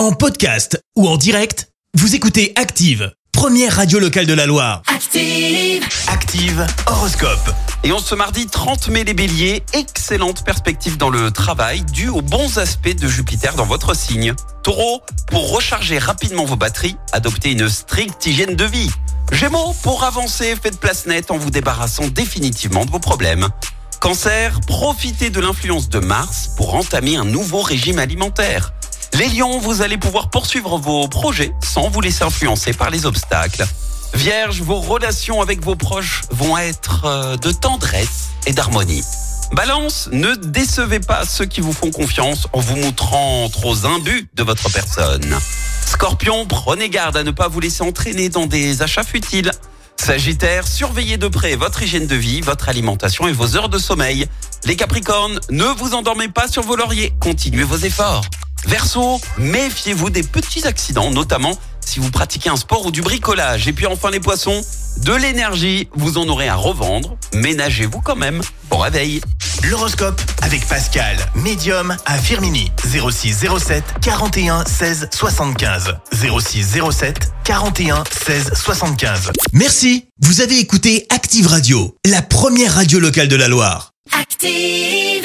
[0.00, 4.80] En podcast ou en direct, vous écoutez Active, première radio locale de la Loire.
[4.86, 5.86] Active.
[6.08, 7.52] Active Horoscope.
[7.84, 12.22] Et en ce mardi 30 mai les béliers, excellente perspective dans le travail due aux
[12.22, 14.32] bons aspects de Jupiter dans votre signe.
[14.62, 18.90] Taureau, pour recharger rapidement vos batteries, adoptez une stricte hygiène de vie.
[19.32, 23.48] Gémeaux, pour avancer, faites place nette en vous débarrassant définitivement de vos problèmes.
[24.00, 28.72] Cancer, profitez de l'influence de Mars pour entamer un nouveau régime alimentaire.
[29.14, 33.66] Les lions, vous allez pouvoir poursuivre vos projets sans vous laisser influencer par les obstacles.
[34.14, 39.02] Vierge, vos relations avec vos proches vont être euh, de tendresse et d'harmonie.
[39.52, 44.42] Balance, ne décevez pas ceux qui vous font confiance en vous montrant trop imbus de
[44.42, 45.36] votre personne.
[45.86, 49.50] Scorpion, prenez garde à ne pas vous laisser entraîner dans des achats futiles.
[49.96, 54.26] Sagittaire, surveillez de près votre hygiène de vie, votre alimentation et vos heures de sommeil.
[54.64, 58.22] Les Capricornes, ne vous endormez pas sur vos lauriers, continuez vos efforts.
[58.66, 63.66] Verseau, méfiez-vous des petits accidents, notamment si vous pratiquez un sport ou du bricolage.
[63.66, 64.62] Et puis enfin les poissons,
[64.98, 68.42] de l'énergie, vous en aurez à revendre, ménagez-vous quand même.
[68.68, 69.20] Bon réveil.
[69.64, 72.70] L'horoscope avec Pascal, médium à Firmini.
[72.84, 75.96] 06 07 41 16 75.
[76.12, 79.32] 06 07 41 16 75.
[79.52, 83.92] Merci, vous avez écouté Active Radio, la première radio locale de la Loire.
[84.18, 85.19] Active.